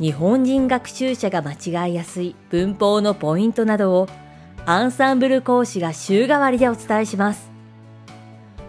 [0.00, 4.08] 日本人学習者が間違いやすい文法のポイントなどを
[4.64, 7.50] アンサンブル講師が週替わりでお伝えします。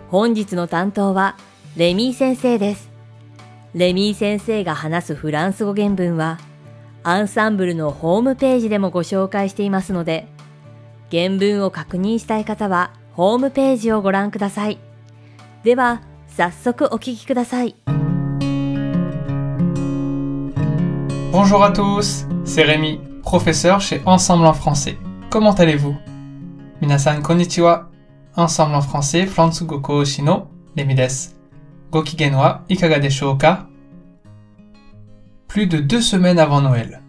[0.10, 1.38] 本日の担当は
[1.78, 2.90] レミー先生です。
[3.74, 6.38] レミー先生が話すフランス語原文は
[7.04, 10.28] アンサンブルのホームページでもご紹介していますので
[11.12, 14.80] 原文を確認したい方はホームページをご覧ください。
[15.64, 17.76] では早速お聞きください。
[21.32, 24.98] Bonjour à tous, c'est Rémi, professeur chez Ensemble en français.
[25.30, 25.96] Comment allez-vous?
[26.82, 27.90] Minasan konnichiwa.
[28.36, 31.30] Ensemble en français, Fransu Goko Shino, Rémi desu.
[31.90, 33.00] Goki genwa ikaga
[33.40, 33.66] ka?
[35.48, 37.02] Plus de deux semaines avant Noël.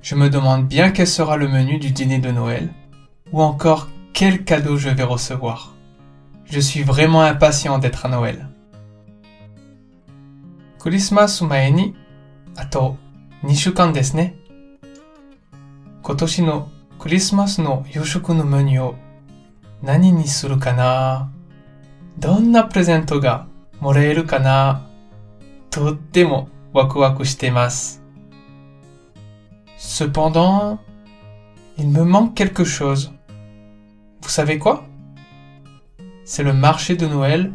[0.00, 2.70] Je me demande bien quel sera le menu du dîner de Noël,
[3.32, 5.74] ou encore quel cadeau je vais recevoir.
[6.46, 8.48] Je suis vraiment impatient d'être à Noël.
[10.78, 11.92] Christmas umae
[12.56, 12.96] ato
[13.43, 14.35] 2週間ですね。
[16.03, 18.95] 今年のクリスマスの夕食のメニューを
[19.81, 21.29] 何にするかな
[22.17, 23.47] どんなプレゼントが
[23.79, 24.87] もらえるかな
[25.69, 28.01] とってもワクワクしています。
[29.77, 30.79] Cependant,
[31.77, 33.11] il me manque quelque chose.
[34.21, 34.83] Vous savez quoi
[36.25, 37.53] C'est le marché de Noël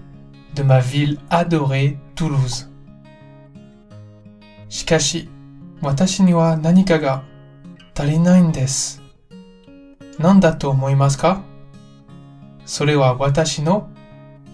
[0.54, 2.70] de ma ville adorée, Toulouse.
[4.68, 5.28] Shikashi,
[5.81, 7.23] 私には何かが
[7.95, 9.01] 足りないんです。
[10.19, 11.43] 何だと思いますか
[12.65, 13.89] それは私の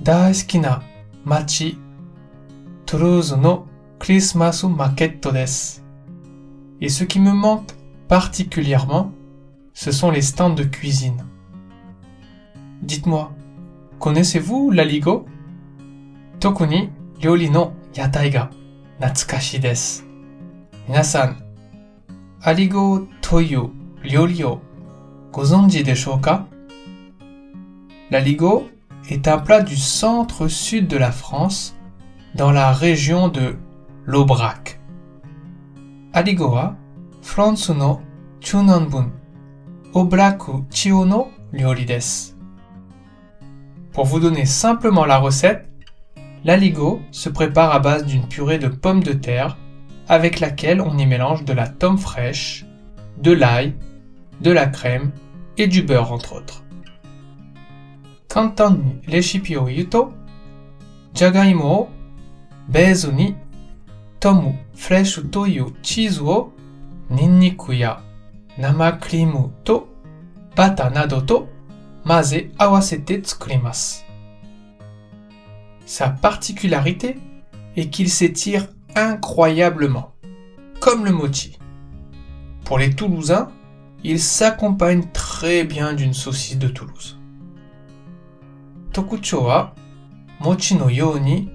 [0.02, 0.84] 大好きな
[1.24, 1.78] 街、
[2.86, 3.68] トゥルーズの
[4.00, 5.84] クリスマスマーケットです。
[6.81, 7.74] Et ce qui me manque
[8.09, 9.12] particulièrement,
[9.74, 11.24] ce sont les stands de cuisine.
[12.81, 13.31] Dites-moi,
[14.00, 15.26] connaissez-vous l'aligo?
[16.42, 16.90] 特に
[17.20, 18.52] 料理の屋台が
[19.00, 20.12] 懐かしいです。
[20.87, 21.43] 皆さん、
[22.41, 23.71] アリゴという
[24.03, 24.61] 料理を
[25.33, 26.47] ご存知でしょうか
[28.11, 28.69] L'aligot
[29.11, 31.77] est un plat du centre-sud de la France,
[32.34, 33.56] dans la région de
[34.06, 34.81] l'Aubrac.
[36.12, 36.75] Aligot wa
[37.21, 38.00] France no
[38.41, 39.11] chunanbun,
[39.93, 40.41] Aubrac
[40.71, 42.34] chio no ryori desu.
[43.93, 45.69] Pour vous donner simplement la recette,
[46.44, 49.56] l'aligot se prépare à base d'une purée de pommes de terre
[50.08, 52.66] avec laquelle on y mélange de la tome fraîche,
[53.18, 53.74] de l'ail,
[54.41, 55.12] de la crème
[55.58, 56.64] et du beurre entre autres.
[58.28, 60.12] Kantan ni reshipi o yuto,
[61.14, 63.36] jagaimo o ni
[64.19, 66.52] tomu fresh to yu cheese o
[67.09, 68.02] ninniku ya
[68.58, 69.88] nama cream to
[70.56, 71.47] bata nado to
[72.06, 74.03] maze awasete tsukurimasu.
[75.85, 77.18] Sa particularité
[77.75, 80.14] est qu'il s'étire incroyablement,
[80.80, 81.58] comme le mochi.
[82.66, 83.52] Pour les Toulousains,
[84.04, 87.18] il s'accompagne très bien d'une saucisse de Toulouse.
[88.92, 89.50] Tokucho
[90.40, 91.50] mochi no you ni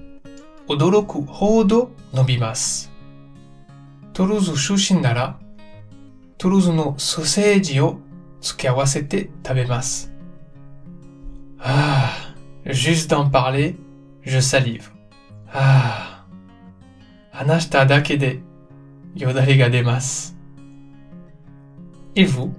[0.69, 2.89] odoroku hodo nobimasu.
[4.13, 5.39] Toulouse shushin nara
[6.39, 8.01] Toulouse no soseji o
[9.43, 10.09] tabemasu.
[11.61, 12.11] Ah,
[12.67, 13.77] juste d'en parler,
[14.23, 14.91] je salive.
[15.53, 16.08] Ah.
[22.16, 22.54] Et vous,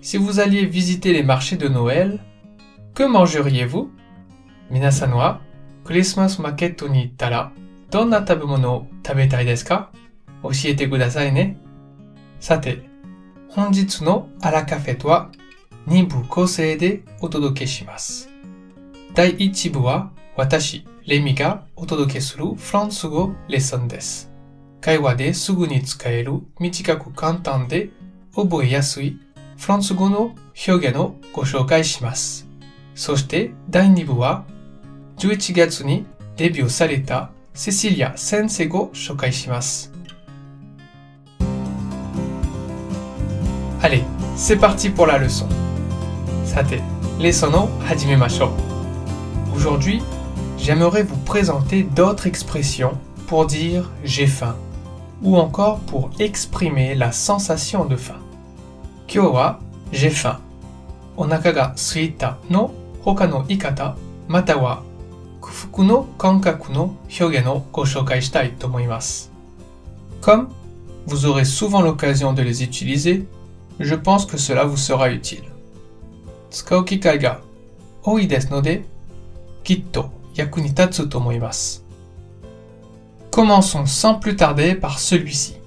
[0.00, 2.18] si vous alliez visiter les marchés de Noël,
[2.94, 3.90] que mangeriez-vous
[4.70, 5.40] Minasan wa
[5.84, 7.52] Christmas market ni ittara
[7.90, 9.90] donna tabemono o tabetai desu ka
[10.42, 11.56] Oshiete kudasai ne.
[12.40, 12.82] Sate,
[13.56, 15.30] honjitsu no ara cafe wa
[15.88, 18.28] 2部構成でお届けします。
[19.14, 24.29] 第1部は私、 レミがお届けするフランス語レッスンです。
[24.81, 27.91] 会話ですぐに使える短く簡単で
[28.35, 29.17] 覚えやすい
[29.57, 30.35] フランス語の
[30.67, 32.45] 表現をご紹介します。
[32.93, 34.43] そして第2部は
[35.19, 36.05] 11月に
[36.35, 39.93] デビューされたセシリア先生を紹介します。
[43.81, 44.03] Allez,
[44.35, 45.47] c'est parti pour la leçon.
[46.45, 46.81] さて、
[47.17, 49.55] レッスンを始めましょう。
[49.55, 50.01] Aujourd'hui,
[50.57, 54.55] j'aimerais vous présenter d'autres expressions pour dire j'ai faim.
[55.21, 58.19] ou encore pour exprimer la sensation de faim.
[59.07, 59.59] Kyo wa
[59.91, 60.39] j'ai faim.
[61.17, 62.71] Onaka ga suita no
[63.05, 63.95] hoka no ikata
[64.27, 64.83] mata wa
[65.41, 69.29] kufuku no kankaku no hyogen o go shoukai shitai to omoimasu.
[70.21, 70.49] Comme
[71.07, 73.25] vous aurez souvent l'occasion de les utiliser,
[73.79, 75.45] je pense que cela vous sera utile.
[76.51, 77.41] Tsukau kikai ga
[78.05, 78.83] oi desu node,
[79.63, 80.11] kitto
[83.31, 85.57] Commençons sans plus tarder par celui-ci.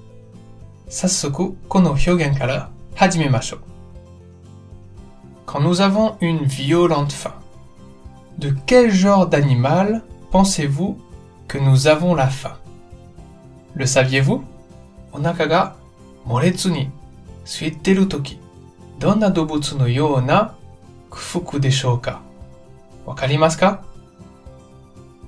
[0.87, 2.69] Sassoku kono hyogen kara.
[5.45, 7.33] Quand nous avons une violente faim,
[8.37, 10.97] de quel genre d'animal pensez-vous
[11.47, 12.57] que nous avons la faim?
[13.73, 14.43] Le saviez-vous?
[15.13, 15.75] Onaka ga
[16.25, 16.89] moretsu ni
[17.45, 18.39] suitteru toki,
[18.99, 20.53] donna dobutsu no you na
[21.09, 22.21] kufuku deshou ka?
[23.05, 23.81] Wakarimasu ka?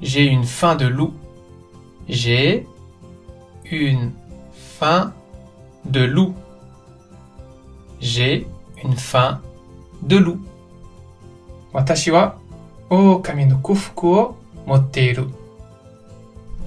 [0.03, 1.13] J'ai une faim de loup.
[2.09, 2.67] J'ai
[3.71, 4.11] une
[4.51, 5.13] faim
[5.85, 6.35] de loup.
[8.01, 8.45] J'ai
[8.83, 9.39] une faim
[10.01, 10.41] de loup.
[11.73, 12.38] Watashi wa.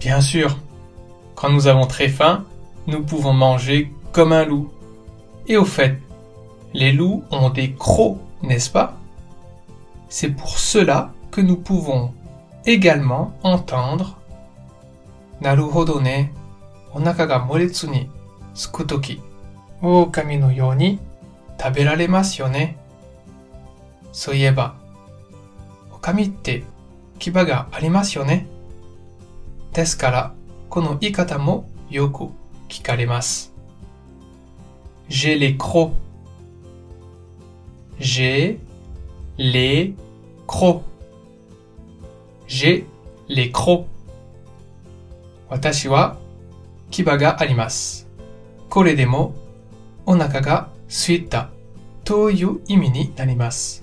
[0.00, 0.56] Bien sûr,
[1.34, 2.44] quand nous avons très faim,
[2.86, 4.70] nous pouvons manger comme un loup.
[5.46, 6.00] Et au fait,
[6.72, 8.96] les loups ont des crocs, n'est-ce pas?
[10.08, 12.14] C'est pour cela que nous pouvons
[12.66, 14.16] également entendre
[15.40, 16.30] Naruhodone
[16.94, 18.10] onaka ga moretsu ni
[18.54, 19.20] tsukutoki
[19.82, 20.98] ookami no you ni
[21.58, 22.76] taberaremasu yo ne.
[24.12, 24.74] Soyeba,
[25.94, 26.64] okami tte
[27.18, 28.24] kiba ga arimasu yo
[30.70, 32.32] kono ikata mo yoku
[32.69, 33.50] kikaremasu.
[35.08, 35.92] J'ai les crocs.
[38.00, 38.58] J'ai
[39.38, 39.94] les
[40.46, 40.82] crocs.
[42.56, 42.87] J'ai
[43.29, 43.87] les crocs.
[45.50, 46.17] Watashi wa
[46.91, 48.06] kiba ga arimasu.
[48.70, 49.35] Kore demo
[50.06, 51.50] onaka ga suita.
[52.05, 53.82] Toyu imi ni narimasu.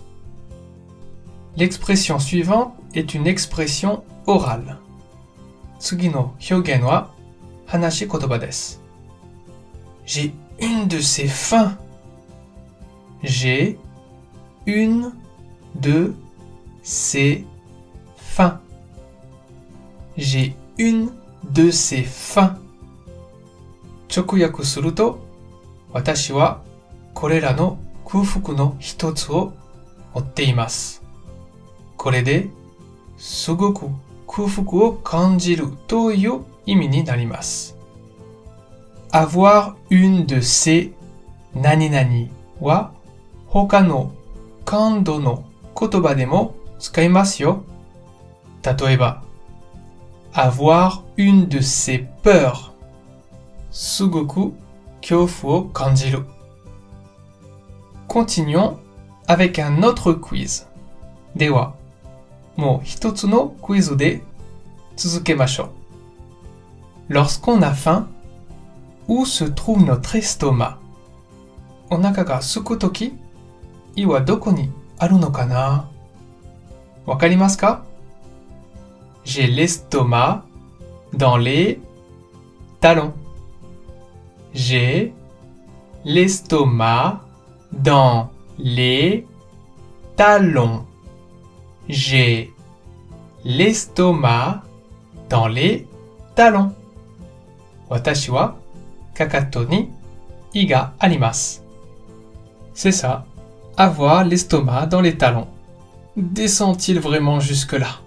[1.56, 4.78] L'expression suivante est une expression orale.
[5.80, 7.14] Tsugi no hyogen wa
[7.68, 8.78] hanashi kotoba desu.
[10.08, 11.78] J'ai une de ces fins.
[13.22, 13.78] J'ai
[14.66, 15.14] une
[15.76, 16.16] de
[16.82, 17.46] ces
[18.18, 18.63] fins.
[20.18, 21.12] J'ai une
[21.44, 22.58] de ces fins.
[24.16, 25.20] 直訳すると、
[25.92, 26.62] 私は
[27.14, 29.54] これらの空腹の一つを
[30.14, 31.02] 持っています。
[31.98, 32.50] これで
[33.18, 33.88] すごく
[34.28, 37.76] 空腹を感じるという意味になります。
[39.12, 40.94] avoir une de ces
[41.56, 42.30] 何々
[42.60, 42.92] は
[43.48, 44.12] 他の
[44.66, 45.46] 感度の
[45.80, 47.64] 言葉でも使いますよ。
[48.64, 49.24] 例えば、
[50.34, 52.74] avoir une de ses peurs.
[53.72, 54.54] Sugoku
[55.02, 55.72] kyofu o.
[58.08, 58.80] Continuons
[59.28, 60.68] avec un autre quiz.
[61.36, 61.76] Dewa,
[62.58, 64.20] mo hitotsu no quizu de
[64.96, 65.70] tsuzukemasho.
[67.10, 68.08] Lorsqu'on a faim,
[69.08, 70.78] où se trouve notre estomac?
[71.90, 73.14] Onaka ga suku toki,
[73.96, 75.90] iwa doko ni aru no kana
[77.06, 77.84] Wakarimasu ka?
[79.26, 80.44] J'ai l'estomac
[81.14, 81.80] dans les
[82.80, 83.14] talons.
[84.54, 85.14] J'ai
[86.04, 87.22] l'estomac
[87.72, 89.26] dans les
[90.16, 90.86] talons.
[91.88, 92.54] J'ai
[93.46, 94.64] l'estomac
[95.30, 95.88] dans les
[96.36, 96.72] talons.
[97.90, 98.56] Watashi wa
[99.14, 99.90] kakato ni
[100.54, 101.62] i ga arimasu.
[102.74, 103.26] C'est ça,
[103.78, 105.48] avoir l'estomac dans les talons.
[106.18, 108.03] Descend-il vraiment jusque-là?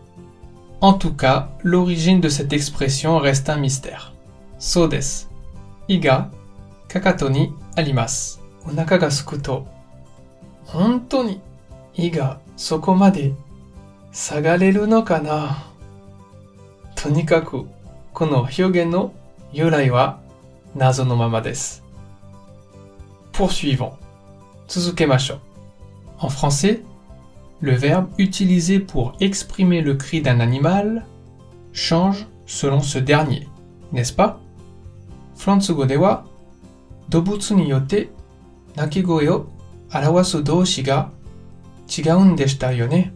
[0.80, 4.12] En tout cas, l'origine de cette expression reste un mystère.
[4.58, 5.28] Sodes.
[5.88, 6.30] Iga,
[6.88, 8.38] kakato ni alimas.
[8.68, 9.64] Onaka ga sukuto.
[10.74, 11.24] Honto
[11.96, 13.34] iga soko made
[14.12, 15.56] sagareru no kana?
[16.96, 17.66] Tonikaku,
[18.12, 19.12] kono hyogen no
[19.54, 20.18] yurai wa
[20.74, 21.80] nazo no mama desu.
[23.32, 23.92] Poursuivons.
[24.66, 25.36] Tsuzukemashou.
[26.18, 26.82] En français,
[27.60, 31.06] le verbe utilisé pour exprimer le cri d'un animal
[31.72, 33.48] change selon ce dernier,
[33.92, 34.40] n'est-ce pas?
[42.88, 43.12] De.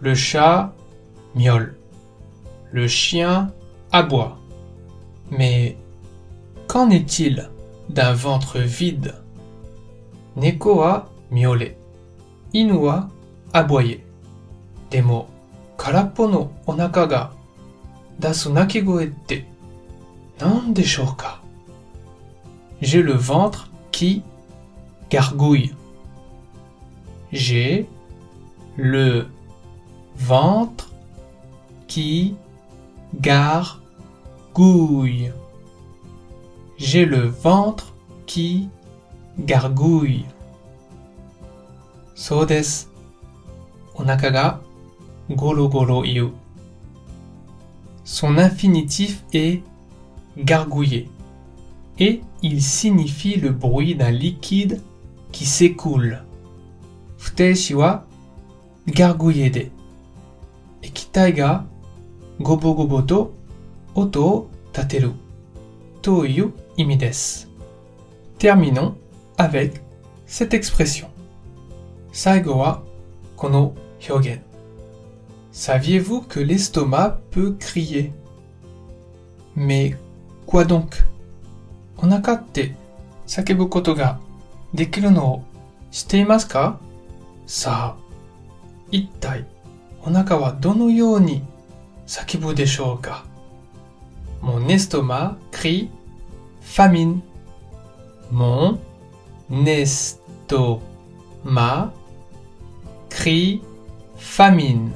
[0.00, 0.74] Le chat
[1.34, 1.76] miaule.
[2.72, 3.52] Le chien
[3.92, 4.38] aboie.
[5.30, 5.76] Mais
[6.66, 7.50] qu'en est-il
[7.88, 9.14] d'un ventre vide?
[10.36, 11.10] Neko a.
[12.53, 13.09] Inu wa
[13.53, 14.03] aboyé.
[14.89, 15.27] Demo,
[15.77, 17.31] karappo no onaka ga
[18.19, 19.55] dasu nakigoe tte
[20.39, 21.39] なんでしょうか
[22.81, 24.21] J'ai le ventre qui
[25.09, 25.73] gargouille.
[27.31, 27.87] J'ai
[28.75, 29.27] le
[30.17, 30.91] ventre
[31.87, 32.35] qui
[33.21, 33.71] gargouille.
[36.77, 37.93] J'ai le ventre
[38.25, 38.67] qui
[39.39, 40.25] gargouille.
[42.19, 42.91] そうです。
[43.93, 44.61] お腹が
[45.29, 46.31] ゴロゴロ言う。
[48.03, 49.63] Son infinitif est
[50.37, 51.09] gargouiller
[51.97, 54.81] et il signifie le bruit d'un liquide
[55.31, 56.21] qui s'écoule.
[57.17, 58.03] 不定詞は
[58.87, 59.71] gargouiller で
[60.83, 61.65] 液体が
[62.39, 63.33] ゴボゴボと
[63.95, 65.11] 音を立てる
[66.01, 67.49] という意味です。
[68.37, 68.93] Terminons
[69.37, 69.81] avec
[70.27, 71.08] cette expression.
[72.20, 72.54] Saigo
[73.34, 74.40] kono hyogen.
[75.52, 78.12] Saviez-vous que l'estomac peut crier?
[79.56, 79.96] Mais
[80.46, 81.02] quoi donc?
[82.02, 82.74] Onakatte
[83.24, 84.18] sakebu koto ga
[84.74, 85.42] dekiru no
[85.90, 86.78] shite imasu ka?
[87.46, 87.96] Sa
[88.92, 89.44] ittai
[90.04, 91.42] onaka wa dono you ni
[92.06, 93.24] sakebu deshou ka
[94.42, 95.88] Mon estomac crie
[96.60, 97.20] famine.
[98.30, 98.76] Mon
[99.50, 100.80] estomac
[103.19, 103.61] crie
[104.17, 104.91] famine.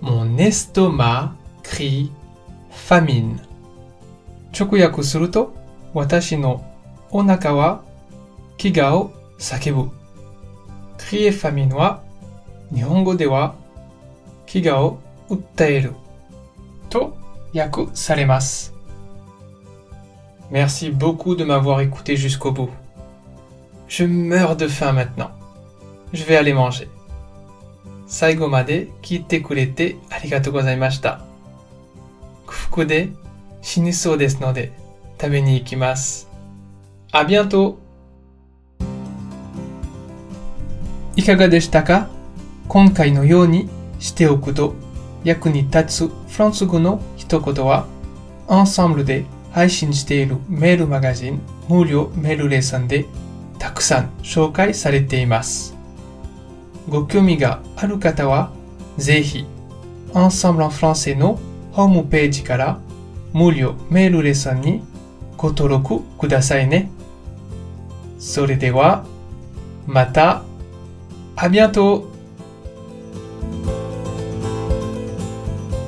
[0.00, 1.30] Mon estomac
[1.62, 2.10] crie
[2.70, 3.38] famine.
[4.52, 5.54] 直訳すると、
[5.94, 6.64] 私の
[7.10, 7.82] お腹は
[8.58, 9.90] 飢餓を叫ぶ。
[10.98, 12.02] crier famine は
[12.72, 13.54] 日本語では
[14.46, 15.94] 飢餓を訴える
[16.88, 17.16] と
[17.54, 18.72] 訳されます。
[20.50, 22.68] Merci beaucoup de m'avoir écouté jusqu'au bout.
[23.88, 25.35] Je meurs de faim maintenant.
[26.13, 26.87] Je vais aller manger.
[28.07, 31.21] 最後まで聞いてくれてありがとうございました。
[32.45, 33.09] 空腹で
[33.61, 34.71] 死にそうですので
[35.19, 36.29] 食べに行きます。
[37.11, 37.75] あ bientôt!
[41.17, 42.09] いかがでしたか
[42.67, 44.75] 今回のようにしておくと
[45.23, 47.87] 役に立つフランス語の一言は、
[48.47, 53.05] アンサンブルで配信しているメールマガジン無料メールレッスンで
[53.59, 55.76] たくさん紹介されています。
[56.87, 58.51] ご興味がある方は、
[58.97, 59.45] ぜひ、
[60.13, 61.39] Ensemble en français の
[61.73, 62.79] ホームページから
[63.33, 64.83] 無料メールレッスンに
[65.35, 66.89] ご登録くださいね。
[68.19, 69.05] それでは、
[69.85, 70.43] また、
[71.35, 72.05] あ bientôt!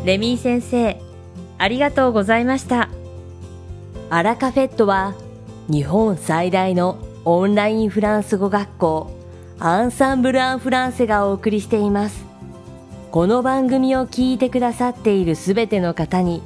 [0.06, 1.02] レミー先生、
[1.58, 2.90] ありがとうございました。
[4.10, 5.14] アラカフェットは
[5.70, 9.19] 日本最大のオンラインフランス語学校
[9.62, 12.26] アンサンブル・アン・フランセがお送りしています。
[13.12, 16.42] この番組を聞いてくださっているすべての方に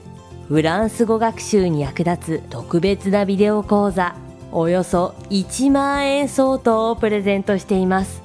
[0.48, 4.16] フランス語学習に役立つ特別なビデオ講座
[4.52, 8.24] およそ1万円相当をプレゼントしています。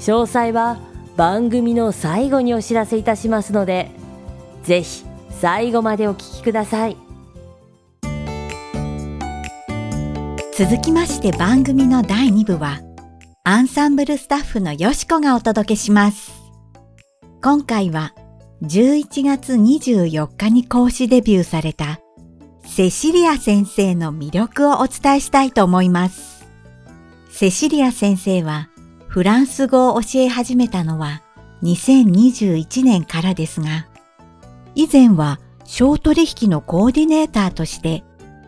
[0.00, 0.78] 詳細は
[1.16, 3.90] 番組の最後にお知らせいたしますので、
[4.62, 5.04] ぜひ
[5.40, 6.96] 最後までお聞きください。
[10.56, 12.80] 続きまして番組の第2部は、
[13.50, 16.32] アンサンブルスタッフのよしこがお届けします。
[17.42, 18.12] 今回は、
[18.60, 21.98] 11月24日に講師デビューされた、
[22.66, 26.46] セシリア先生の魅力をお伝えしたいと思います。
[27.30, 28.68] セシリア先生は、
[29.06, 31.22] フランス語を教え始めたのは
[31.62, 33.86] 2021年からですが、
[34.74, 38.04] 以前は小取引のコーディネーターとして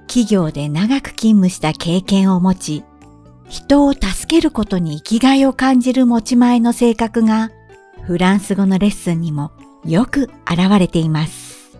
[0.08, 2.84] 企業で長く勤務した経験を持ち、
[3.50, 7.50] 人を助けることに生きがいを感じる持ち前の性格が、
[8.02, 9.50] フランス語のレッスンにも
[9.84, 11.76] よく現れています。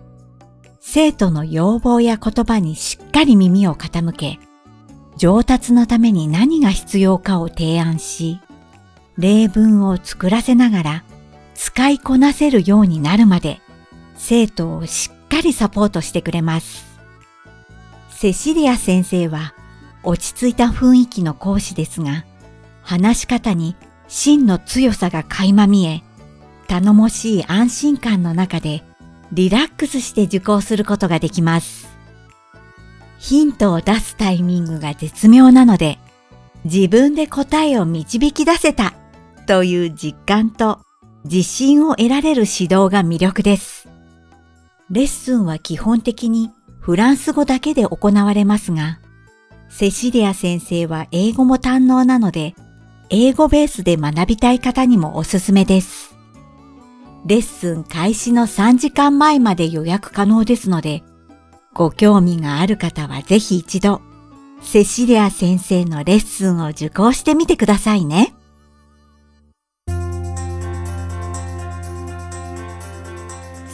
[0.81, 4.41] 生徒の要望や言葉にしっかり耳を傾け、
[5.17, 8.41] 上達のために何が必要かを提案し、
[9.17, 11.05] 例文を作らせながら
[11.55, 13.61] 使いこなせるようになるまで、
[14.17, 16.85] 生徒をしっかりサポートしてくれます。
[18.11, 19.55] セシリア先生は
[20.03, 22.25] 落ち着いた雰囲気の講師ですが、
[22.83, 23.77] 話し方に
[24.09, 26.03] 真の強さが垣間見え、
[26.67, 28.83] 頼もしい安心感の中で
[29.33, 31.89] リラックスして受講することができます。
[33.19, 35.99] ヒントを出すタイミングが絶妙なので、
[36.65, 38.95] 自分で答えを導き出せた
[39.47, 40.81] という実感と
[41.25, 43.89] 自信を得られる指導が魅力です。
[44.91, 48.99] レッスンは基本的にフランス語だけで行われますが、
[49.71, 52.55] セシリア先生は英語も堪能なので、
[53.09, 56.15] 英語ベースで学びたい方にもおすすめです。
[57.25, 61.03] レッスン開始の3時間前まで予約可能ですので、
[61.73, 64.03] ご興味がある方はぜひ一度、
[64.61, 68.35] セシリア先生のレッスンを受講してみてくださいね。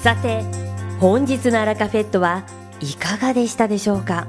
[0.02, 0.44] さて、
[1.00, 2.44] 本日のアラカフェットは
[2.80, 4.28] いかがでしたでしょうか？